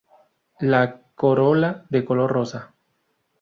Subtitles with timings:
[0.61, 2.73] La corola de color rosa.